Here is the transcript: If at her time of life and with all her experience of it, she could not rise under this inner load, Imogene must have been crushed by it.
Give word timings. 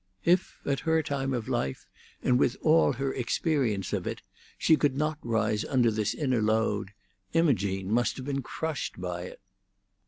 If 0.25 0.57
at 0.65 0.79
her 0.79 1.03
time 1.03 1.31
of 1.31 1.47
life 1.47 1.85
and 2.23 2.39
with 2.39 2.57
all 2.63 2.93
her 2.93 3.13
experience 3.13 3.93
of 3.93 4.07
it, 4.07 4.23
she 4.57 4.75
could 4.75 4.97
not 4.97 5.19
rise 5.21 5.63
under 5.63 5.91
this 5.91 6.15
inner 6.15 6.41
load, 6.41 6.93
Imogene 7.33 7.91
must 7.91 8.17
have 8.17 8.25
been 8.25 8.41
crushed 8.41 8.99
by 8.99 9.25
it. 9.25 9.39